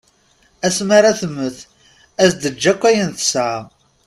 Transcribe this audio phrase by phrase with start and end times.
[0.67, 1.57] Asma ara temmet
[2.23, 3.59] as-d-teǧǧ akk ayen tesɛa.